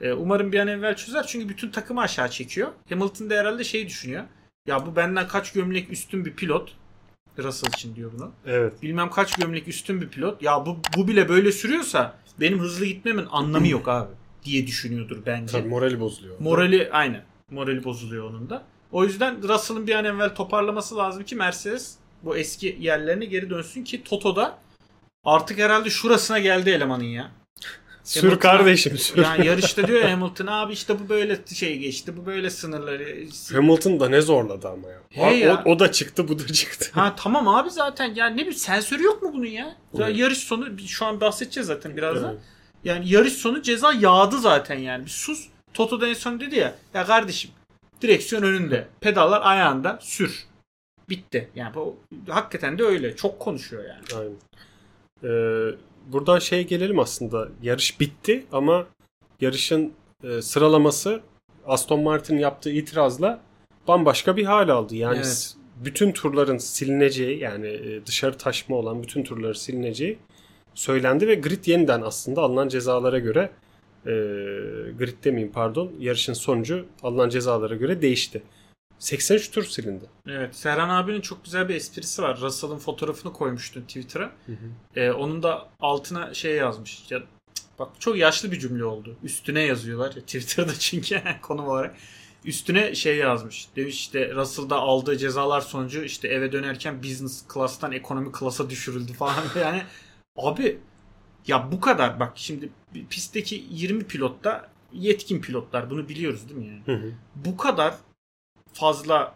[0.00, 1.26] Ee, umarım bir an evvel çözer.
[1.26, 2.68] Çünkü bütün takımı aşağı çekiyor.
[2.88, 4.24] Hamilton da herhalde şey düşünüyor.
[4.66, 6.76] Ya bu benden kaç gömlek üstün bir pilot.
[7.38, 8.32] Russell için diyor bunu.
[8.46, 8.82] Evet.
[8.82, 10.42] Bilmem kaç gömlek üstün bir pilot.
[10.42, 14.10] Ya bu, bu bile böyle sürüyorsa benim hızlı gitmemin anlamı yok abi
[14.44, 15.52] diye düşünüyordur bence.
[15.52, 16.40] Tabii morali bozuluyor.
[16.40, 17.22] Morali aynı.
[17.50, 18.62] Morali bozuluyor onun da.
[18.92, 23.84] O yüzden Russell'ın bir an evvel toparlaması lazım ki Mercedes bu eski yerlerine geri dönsün
[23.84, 24.58] ki Toto'da
[25.24, 27.30] artık herhalde şurasına geldi elemanın ya.
[28.06, 29.22] Sür kardeşim sür.
[29.22, 33.26] Yani yarışta diyor ya Hamilton abi işte bu böyle şey geçti bu böyle sınırları.
[33.52, 34.98] Hamilton da ne zorladı ama ya.
[35.10, 35.62] He o, ya.
[35.64, 36.86] o da çıktı bu da çıktı.
[36.92, 39.76] Ha tamam abi zaten yani ne bileyim sensörü yok mu bunun ya?
[39.94, 40.18] Ya Evet.
[40.18, 42.30] Yarış sonu şu an bahsedeceğiz zaten birazdan.
[42.32, 42.42] Evet.
[42.84, 45.04] Yani yarış sonu ceza yağdı zaten yani.
[45.04, 45.48] Bir sus.
[45.74, 46.74] Toto da en son dedi ya.
[46.94, 47.50] Ya kardeşim
[48.02, 48.86] direksiyon önünde.
[49.00, 49.98] Pedallar ayağında.
[50.02, 50.44] Sür.
[51.08, 51.50] Bitti.
[51.54, 51.96] Yani bu
[52.28, 53.16] hakikaten de öyle.
[53.16, 54.04] Çok konuşuyor yani.
[54.20, 54.36] Aynen.
[55.24, 55.74] Ee,
[56.06, 57.48] buradan şeye gelelim aslında.
[57.62, 58.86] Yarış bitti ama
[59.40, 59.92] yarışın
[60.24, 61.20] e, sıralaması
[61.66, 63.40] Aston Martin yaptığı itirazla
[63.88, 64.96] bambaşka bir hal aldı.
[64.96, 65.54] Yani Evet.
[65.84, 70.18] bütün turların silineceği yani e, dışarı taşma olan bütün turları silineceği
[70.74, 73.50] söylendi ve grid yeniden aslında alınan cezalara göre
[74.06, 74.10] e,
[74.98, 78.42] grid demeyeyim pardon yarışın sonucu alınan cezalara göre değişti.
[78.98, 80.04] 83 tur silindi.
[80.28, 80.56] Evet.
[80.56, 82.40] Serhan abinin çok güzel bir esprisi var.
[82.40, 84.32] Russell'ın fotoğrafını koymuştun Twitter'a.
[84.96, 87.10] Ee, onun da altına şey yazmış.
[87.10, 87.22] Ya,
[87.78, 89.16] bak çok yaşlı bir cümle oldu.
[89.22, 90.14] Üstüne yazıyorlar.
[90.16, 91.96] ya, Twitter'da çünkü konum olarak.
[92.44, 93.68] Üstüne şey yazmış.
[93.76, 99.34] Demiş işte Russell'da aldığı cezalar sonucu işte eve dönerken business class'tan ekonomi class'a düşürüldü falan.
[99.60, 99.82] Yani
[100.36, 100.78] abi
[101.46, 102.70] ya bu kadar bak şimdi
[103.10, 106.82] pistteki 20 pilotta yetkin pilotlar bunu biliyoruz değil mi yani?
[106.86, 107.12] Hı hı.
[107.34, 107.94] Bu kadar
[108.76, 109.34] fazla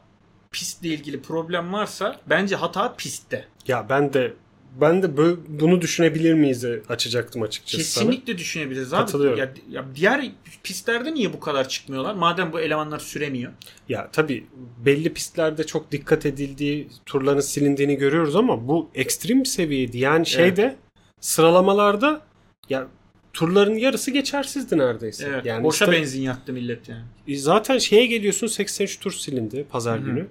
[0.53, 3.48] pistle ilgili problem varsa bence hata pistte.
[3.68, 4.35] Ya ben de
[4.81, 5.16] ben de
[5.61, 8.05] bunu düşünebilir miyiz açacaktım açıkçası sana.
[8.05, 9.00] Kesinlikle düşünebiliriz abi.
[9.00, 9.38] Katılıyorum.
[9.38, 10.31] Ya, ya diğer
[10.62, 12.14] pistlerde niye bu kadar çıkmıyorlar?
[12.14, 13.53] Madem bu elemanlar süremiyor.
[13.88, 14.46] Ya tabii
[14.79, 19.98] belli pistlerde çok dikkat edildiği, turların silindiğini görüyoruz ama bu ekstrem bir seviyeydi.
[19.98, 20.76] Yani şeyde
[21.20, 22.20] sıralamalarda
[22.68, 22.87] ya
[23.32, 25.26] turların yarısı geçersizdi neredeyse.
[25.28, 25.46] Evet.
[25.46, 27.04] Yani boşa işte- benzin yaktı millet yani.
[27.28, 30.06] E, Zaten şeye geliyorsun 83 tur silindi pazar Hı hı.
[30.06, 30.28] günü.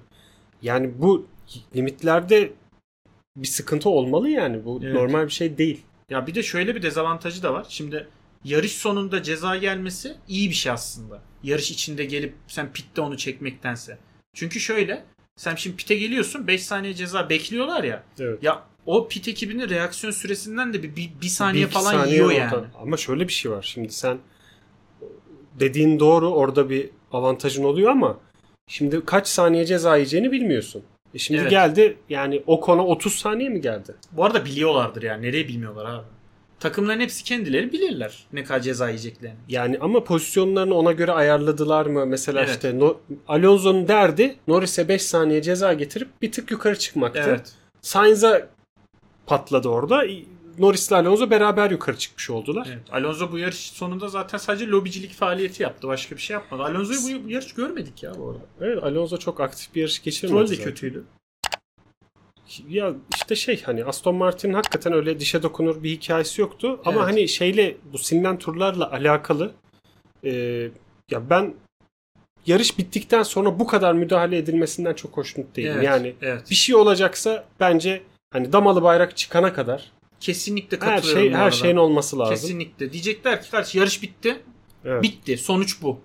[0.62, 1.28] Yani bu
[1.76, 2.52] limitlerde
[3.38, 4.66] bir sıkıntı olmalı yani.
[4.66, 4.94] Bu Evet.
[4.94, 5.82] normal bir şey değil.
[6.10, 7.66] Ya bir de şöyle bir dezavantajı da var.
[7.70, 8.08] Şimdi
[8.44, 11.22] yarış sonunda ceza gelmesi iyi bir şey aslında.
[11.44, 13.98] Yarış içinde gelip sen pitte onu çekmektense.
[14.34, 15.04] Çünkü şöyle
[15.36, 18.04] sen şimdi pite geliyorsun 5 saniye ceza bekliyorlar ya.
[18.20, 18.44] Evet.
[18.44, 22.28] Ya o pit ekibinin reaksiyon süresinden de bir, bir, bir saniye Bir falan saniye yiyor
[22.28, 22.38] orada.
[22.40, 22.66] yani.
[22.82, 23.62] Ama şöyle bir şey var.
[23.74, 24.18] Şimdi sen
[25.60, 28.18] dediğin doğru orada bir avantajın oluyor ama
[28.68, 30.84] şimdi kaç saniye ceza yiyeceğini bilmiyorsun.
[31.14, 31.52] E şimdi Evet.
[31.52, 33.96] geldi yani o konu 30 saniye mi geldi?
[34.12, 35.22] Bu arada biliyorlardır yani.
[35.26, 36.06] Nereye bilmiyorlar abi.
[36.60, 39.38] Takımların hepsi kendileri bilirler ne kadar ceza yiyeceklerini.
[39.50, 42.06] Yani ama pozisyonlarını ona göre ayarladılar mı?
[42.06, 42.50] Mesela Evet.
[42.50, 47.24] işte no, Alonso'nun derdi Norris'e 5 saniye ceza getirip bir tık yukarı çıkmaktı.
[47.28, 47.54] Evet.
[47.82, 48.48] Sainz'a
[49.30, 50.04] patladı orada.
[50.60, 52.68] Norris'le Alonso beraber yukarı çıkmış oldular.
[52.70, 52.94] evet.
[52.94, 55.88] Alonso bu yarış sonunda zaten sadece lobicilik faaliyeti yaptı.
[55.88, 56.64] Başka bir şey yapmadı.
[56.64, 58.42] Alonso'yu bu yarış görmedik ya bu arada.
[58.62, 60.34] Evet Alonso çok aktif bir yarış geçirmedi.
[60.38, 60.64] Troll de zaten.
[60.64, 61.04] kötüydü.
[62.70, 66.80] Ya işte şey hani Aston Martin'in hakikaten öyle dişe dokunur bir hikayesi yoktu.
[66.86, 67.10] Ama Evet.
[67.12, 69.52] hani şeyle bu silinen turlarla alakalı
[70.24, 70.32] e,
[71.12, 71.54] ya ben
[72.46, 75.74] yarış bittikten sonra bu kadar müdahale edilmesinden çok hoşnut değilim.
[75.76, 76.50] Evet, Yani evet.
[76.50, 81.42] bir şey olacaksa bence hani damalı bayrak çıkana kadar Kesinlikle her katılıyorum şey bu her
[81.42, 81.52] arada.
[81.52, 82.36] şeyin olması lazım.
[82.36, 82.94] Kesinlikle.
[82.94, 84.42] Diyecekler ki kardeş yarış bitti.
[84.86, 85.04] Evet.
[85.04, 85.38] Bitti.
[85.38, 86.00] Sonuç bu.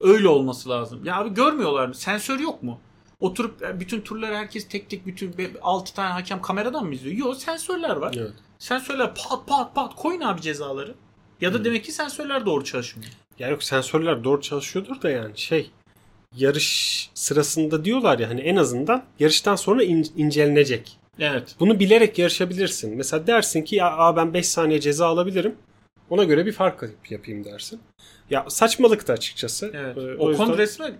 [0.00, 1.04] Öyle olması lazım.
[1.04, 1.94] Ya abi görmüyorlar mı?
[1.94, 2.80] Sensör yok mu?
[3.20, 7.16] Oturup e, bütün turları herkes tek tek bütün 6 tane hakem kameradan mı izliyor?
[7.16, 8.14] Yok sensörler var.
[8.18, 8.32] Evet.
[8.58, 10.94] Sensörler pat pat pat koyun abi cezaları.
[11.40, 13.10] Ya da demek ki sensörler doğru çalışmıyor.
[13.38, 15.70] Ya yok sensörler doğru çalışıyordur da yani şey
[16.36, 20.96] yarış sırasında diyorlar ya hani en azından yarıştan sonra in- incelenecek.
[21.20, 21.54] Evet.
[21.60, 22.96] Bunu bilerek yarışabilirsin.
[22.96, 25.54] Mesela dersin ki ya aa, ben 5 saniye ceza alabilirim.
[26.10, 27.80] Ona göre bir fark yap- yapayım dersin.
[28.30, 29.70] Ya saçmalıktı açıkçası.
[29.74, 29.96] Evet.
[29.96, 30.92] Ee, o yüzden- konu resmen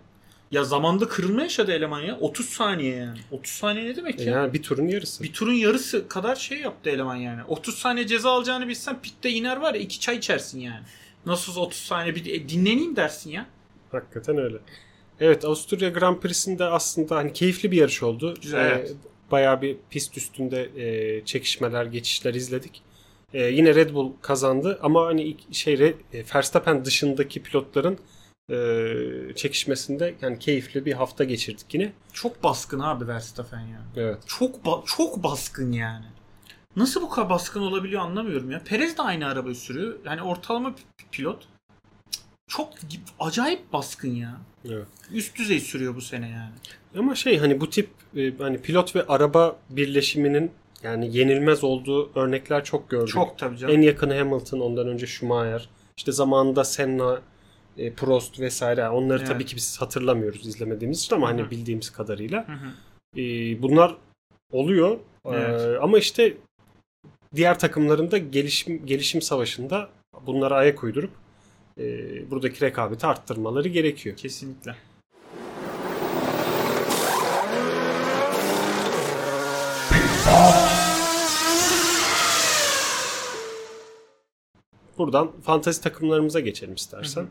[0.51, 2.19] ya zamanda kırılma yaşadı eleman ya.
[2.21, 3.19] 30 saniye yani.
[3.31, 4.31] 30 saniye ne demek E, ya?
[4.33, 5.23] yani bir turun yarısı.
[5.25, 7.41] Bir turun yarısı kadar şey yaptı eleman yani.
[7.49, 10.85] 30 saniye ceza alacağını bilsen pitte iner var ya 2 çay içersin yani.
[11.27, 13.47] Nasıl 30 saniye bir e, dinleneyim dersin ya.
[13.93, 14.57] Hakikaten öyle.
[15.21, 18.35] Evet Avusturya Grand Prix'sinde aslında hani keyifli bir yarış oldu.
[18.43, 18.95] Güzel, Ee, evet.
[19.31, 22.83] Bayağı bir pist üstünde e, çekişmeler, geçişler izledik.
[23.35, 25.95] E, yine Red Bull kazandı ama hani şey e,
[26.35, 27.99] Verstappen dışındaki pilotların
[28.51, 28.55] e,
[29.37, 31.93] çekişmesinde yani keyifli bir hafta geçirdik yine.
[32.13, 33.81] Çok baskın abi Verstappen ya.
[33.97, 34.19] Evet.
[34.27, 36.05] Çok ba- çok baskın yani.
[36.77, 38.63] Nasıl bu kadar baskın olabiliyor anlamıyorum ya.
[38.65, 39.99] Perez de aynı arabayı sürüyor.
[40.05, 40.75] Yani ortalama
[41.13, 41.49] pilot.
[42.51, 42.73] Çok
[43.21, 44.41] acayip baskın ya.
[44.65, 44.87] Evet.
[45.13, 46.53] Üst düzey sürüyor bu sene yani.
[46.99, 50.51] Ama şey hani bu tip e, hani pilot ve araba birleşiminin
[50.83, 53.09] yani yenilmez olduğu örnekler çok gördük.
[53.09, 53.75] Çok tabii canım.
[53.75, 55.69] En yakını Hamilton, ondan önce Schumacher.
[55.97, 57.21] İşte zamanında Senna,
[57.77, 58.89] e, Prost vesaire.
[58.89, 59.29] Onları Evet.
[59.29, 61.37] tabii ki biz hatırlamıyoruz izlemediğimiz için ama Hı hı.
[61.37, 62.49] hani bildiğimiz kadarıyla.
[62.49, 63.21] Hı hı.
[63.21, 63.23] E,
[63.63, 63.97] bunlar
[64.53, 64.99] oluyor.
[65.27, 65.79] Evet.
[65.83, 66.37] ama işte
[67.35, 69.89] diğer takımların da gelişim gelişim savaşında
[70.27, 71.11] bunlara ayak uydurup
[71.79, 71.85] e,
[72.31, 74.17] buradaki rekabeti arttırmaları gerekiyor.
[74.17, 74.77] Kesinlikle.
[84.99, 87.27] Buradan fantazi takımlarımıza geçelim istersen.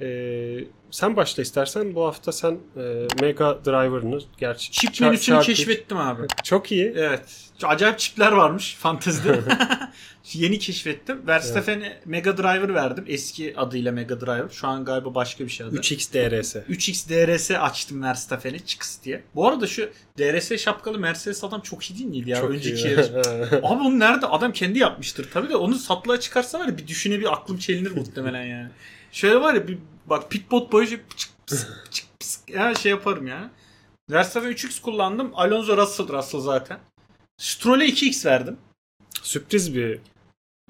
[0.00, 0.58] Ee,
[0.90, 1.94] sen başla istersen.
[1.94, 6.26] Bu hafta sen e, Mega Driver'ını gerçi Çip Char- menüsünü Charter- keşfettim abi.
[6.44, 6.92] Çok iyi.
[6.96, 7.20] Evet.
[7.62, 9.40] Acayip çipler varmış fantezide.
[10.32, 11.26] Yeni keşfettim.
[11.26, 13.04] Verstappen'e Mega Driver verdim.
[13.08, 14.48] Eski adıyla Mega Driver.
[14.50, 15.76] Şu an galiba başka bir şey adı.
[15.76, 16.56] 3X DRS.
[16.56, 19.22] 3X DRS açtım Verstappen'e çıks diye.
[19.34, 22.40] Bu arada şu DRS şapkalı Mercedes adam çok iyi değil miydi ya?
[22.40, 22.98] Çok Önceki iyi.
[23.62, 24.26] Abi onu nerede?
[24.26, 25.28] Adam kendi yapmıştır.
[25.32, 28.68] Tabii de onu satlığa çıkarsa var ya bir düşüne bir aklım çelinir muhtemelen yani.
[29.12, 33.50] Şöyle var ya bir bak pitbot boyunca çık pıs, çık pıs, ya şey yaparım ya.
[34.10, 35.30] Verstappen 3X kullandım.
[35.34, 36.78] Alonso Russell Russell zaten.
[37.38, 38.56] Stroll'e 2X verdim.
[39.22, 40.00] Sürpriz bir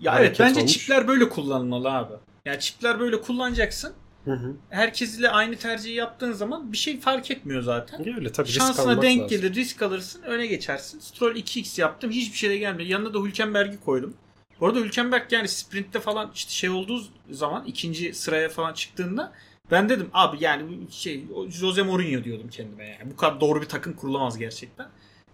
[0.00, 0.72] Ya Hareket evet bence olmuş.
[0.72, 2.14] çipler böyle kullanılmalı abi.
[2.44, 3.92] Yani çipler böyle kullanacaksın.
[4.24, 4.56] Hı hı.
[4.70, 8.16] Herkesle aynı tercihi yaptığın zaman bir şey fark etmiyor zaten.
[8.16, 9.36] Öyle tabii risk Şansına almak denk lazım.
[9.38, 10.98] gelir, risk alırsın, öne geçersin.
[11.00, 12.88] Stroll 2x yaptım, hiçbir şey de gelmedi.
[12.88, 14.14] Yanına da Hülkenberg'i koydum.
[14.60, 19.32] Bu arada Hülkenberg yani sprintte falan işte şey olduğu zaman ikinci sıraya falan çıktığında
[19.70, 23.10] ben dedim abi yani şey Jose Mourinho diyordum kendime yani.
[23.12, 24.88] Bu kadar doğru bir takım kurulamaz gerçekten.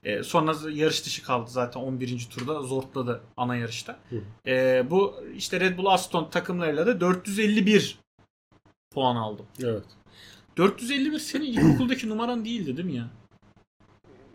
[0.04, 2.28] Ee, sonra yarış dışı kaldı zaten 11.
[2.30, 3.98] turda zortladı ana yarışta.
[4.10, 4.20] Hı.
[4.46, 7.98] Ee, bu işte Red Bull Aston takımlarıyla da 451
[8.94, 9.46] puan aldım.
[9.62, 9.84] Evet.
[10.56, 13.08] 451 senin ilkokuldaki numaran değildi değil mi ya?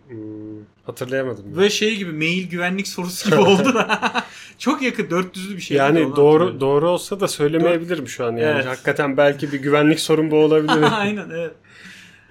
[0.10, 1.56] Hmm, hatırlayamadım.
[1.56, 4.12] Böyle şey gibi mail güvenlik sorusu gibi oldu da.
[4.58, 5.78] Çok yakın 400'lü bir şey.
[5.78, 8.42] yani doğru doğru olsa da söylemeyebilirim şu an yani.
[8.42, 8.66] Evet.
[8.66, 10.88] Hakikaten belki bir güvenlik sorun bu olabilir.
[10.92, 11.52] Aynen evet.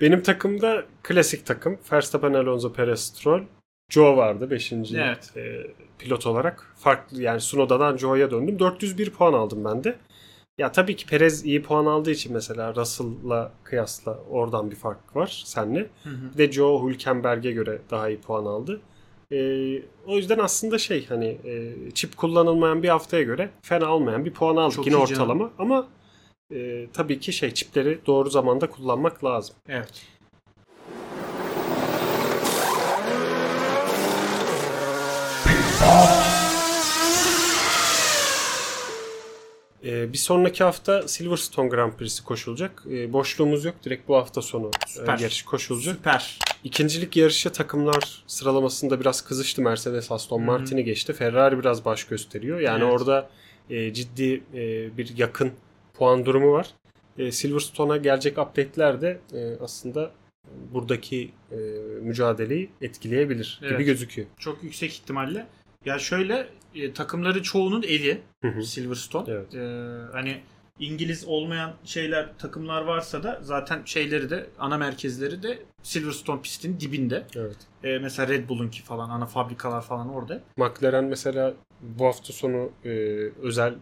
[0.01, 1.79] Benim takımda klasik takım.
[1.93, 3.43] Verstappen, Alonso, Perez, Stroll.
[3.91, 4.73] Joe vardı 5.
[4.73, 5.33] Evet.
[5.99, 6.75] pilot olarak.
[6.79, 8.59] Farklı yani Sunoda'dan Joe'ya döndüm.
[8.59, 9.99] 401 puan aldım ben de.
[10.59, 15.43] Ya tabii ki Perez iyi puan aldığı için mesela Russell'la kıyasla oradan bir fark var
[15.45, 15.81] senle.
[16.03, 16.33] Hı hı.
[16.35, 18.81] Bir de Joe Hülkenberg'e göre daha iyi puan aldı.
[19.33, 24.33] Ee, o yüzden aslında şey hani e, çip kullanılmayan bir haftaya göre fena olmayan bir
[24.33, 25.13] puan aldık Çok yine iyi canım.
[25.13, 25.89] ortalama ama
[26.55, 29.57] e, tabii ki şey çipleri doğru zamanda kullanmak lazım.
[29.69, 30.03] Evet.
[39.85, 42.83] Ee, bir sonraki hafta Silverstone Grand Prix'si koşulacak.
[42.91, 43.75] Ee, boşluğumuz yok.
[43.85, 45.19] Direkt bu hafta sonu Süper.
[45.19, 45.97] e, yarış koşulacak.
[45.97, 46.39] Süper.
[46.65, 49.63] İkincilik yarışı takımlar sıralamasında biraz kızıştı.
[49.63, 50.43] Mercedes Aston.
[50.43, 51.13] Martin'i geçti.
[51.13, 52.61] Ferrari biraz baş gösteriyor.
[52.61, 52.93] Yani Evet.
[52.93, 53.31] orada
[53.71, 55.53] e, ciddi e, bir yakın
[55.95, 56.67] puan durumu var.
[57.19, 60.11] E, Silverstone'a gelecek update'ler de e, aslında
[60.73, 61.57] buradaki e,
[62.03, 63.73] mücadeleyi etkileyebilir Evet.
[63.73, 64.29] gibi gözüküyor.
[64.39, 65.47] Çok yüksek ihtimalle.
[65.89, 68.21] Ya şöyle e, takımların çoğunun eli.
[68.65, 69.33] Silverstone.
[69.33, 69.55] Evet.
[69.55, 69.61] E,
[70.13, 70.41] hani
[70.79, 77.27] İngiliz olmayan şeyler takımlar varsa da zaten şeyleri de ana merkezleri de Silverstone pistinin dibinde.
[77.37, 77.57] Evet.
[77.85, 80.41] E, mesela Red Bull'unki falan ana fabrikalar falan orada.
[80.57, 82.91] McLaren mesela bu hafta sonu e,
[83.43, 83.75] özel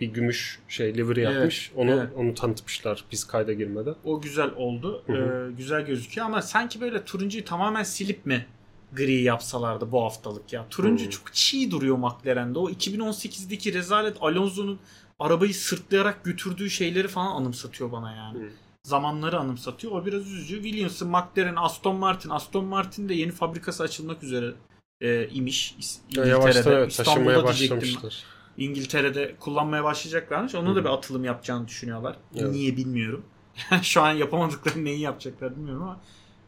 [0.00, 1.72] bir gümüş şey livery Evet, yapmış.
[1.76, 2.08] Onu evet.
[2.16, 3.94] onu tanıtmışlar biz kayda girmeden.
[4.04, 5.02] O güzel oldu.
[5.06, 5.48] Hı hı.
[5.48, 8.46] Ee, güzel gözüküyor ama sanki böyle turuncuyu tamamen silip mi
[8.92, 10.66] gri yapsalardı bu haftalık ya.
[10.70, 11.10] Turuncu Hı.
[11.10, 12.58] çok çiğ duruyor McLaren'de.
[12.58, 14.78] O 2018'deki rezalet Alonso'nun
[15.18, 18.38] arabayı sırtlayarak götürdüğü şeyleri falan anımsatıyor bana yani.
[18.38, 18.48] Hı.
[18.82, 19.92] Zamanları anımsatıyor.
[19.92, 20.62] O biraz üzücü.
[20.62, 22.30] Williams'ın, McLaren, Aston Martin.
[22.30, 24.54] Aston Martin de yeni fabrikası açılmak üzere
[25.00, 25.74] e, imiş.
[25.80, 28.24] İs- Ya Yavaştan evet, İstanbul'da başlamışlar.
[28.58, 30.54] İngiltere'de kullanmaya başlayacaklarmış.
[30.54, 32.16] Onu Hı da bir atılım yapacağını düşünüyorlar.
[32.36, 32.52] Evet.
[32.52, 33.24] Niye bilmiyorum.
[33.82, 36.00] Şu an yapamadıkları neyi yapacaklar bilmiyorum ama.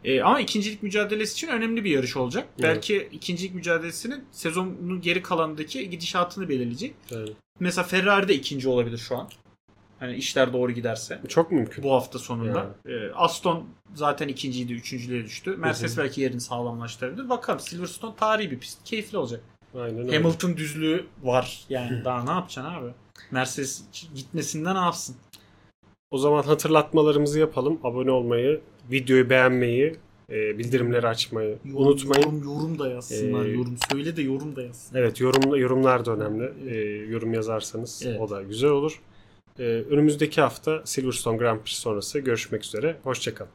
[0.04, 2.46] Ee, ama ikincilik mücadelesi için önemli bir yarış olacak.
[2.58, 2.62] Evet.
[2.62, 6.94] Belki ikincilik mücadelesinin sezonun geri kalanındaki gidişatını belirleyecek.
[7.10, 9.28] Yani Mesela Ferrari de ikinci olabilir şu an.
[9.98, 11.20] Hani işler doğru giderse.
[11.28, 11.84] çok mümkün.
[11.84, 12.74] Bu hafta sonunda.
[12.86, 15.56] Ee, Aston zaten ikinciydi, üçüncülüğe düştü.
[15.56, 16.04] Mercedes Hı hı.
[16.04, 17.28] belki yerini sağlamlaştırabilir.
[17.28, 18.84] Bakalım Silverstone tarihi bir pist.
[18.84, 19.40] Keyifli olacak.
[19.74, 20.16] Aynen öyle.
[20.16, 21.64] Hamilton düzlüğü var.
[21.68, 22.90] Yani daha ne yapacaksın abi?
[23.30, 23.82] Mercedes
[24.14, 25.16] gitmesinden ne yapsın?
[26.10, 27.80] O zaman hatırlatmalarımızı yapalım.
[27.84, 29.96] Abone olmayı, videoyu beğenmeyi,
[30.30, 32.22] e, bildirimleri açmayı Yorum, unutmayın.
[32.22, 33.44] Yorum, yorum da yazsınlar.
[33.46, 34.96] Ee, yorum söyle de yorum da yazsın.
[34.96, 36.70] Evet yorum, yorumlar da önemli.
[36.70, 36.76] E,
[37.10, 38.20] yorum yazarsanız Evet.
[38.20, 39.00] o da güzel olur.
[39.58, 42.96] E, önümüzdeki hafta Silverstone Grand Prix sonrası görüşmek üzere.
[43.04, 43.50] Hoşçakalın.